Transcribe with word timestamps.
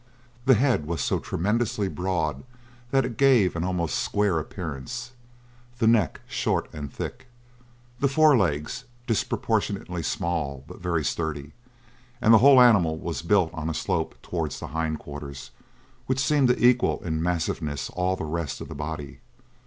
The 0.47 0.55
head 0.55 0.87
was 0.87 0.99
so 0.99 1.19
tremendously 1.19 1.87
broad 1.87 2.43
that 2.89 3.05
it 3.05 3.17
gave 3.17 3.55
an 3.55 3.63
almost 3.63 3.99
square 3.99 4.39
appearance, 4.39 5.11
the 5.77 5.85
neck, 5.85 6.21
short 6.25 6.67
and 6.73 6.91
thick, 6.91 7.27
the 7.99 8.07
forelegs 8.07 8.85
disproportionately 9.05 10.01
small 10.01 10.63
but 10.67 10.81
very 10.81 11.05
sturdy; 11.05 11.51
and 12.19 12.33
the 12.33 12.39
whole 12.39 12.59
animal 12.59 12.97
was 12.97 13.21
built 13.21 13.53
on 13.53 13.69
a 13.69 13.75
slope 13.75 14.15
towards 14.23 14.59
the 14.59 14.69
hind 14.69 14.97
quarters 14.97 15.51
which 16.07 16.17
seemed 16.19 16.47
to 16.47 16.57
equal 16.59 17.03
in 17.03 17.21
massiveness 17.21 17.91
all 17.91 18.15
the 18.15 18.25
rest 18.25 18.59
of 18.59 18.69
the 18.69 18.73
body. 18.73 19.19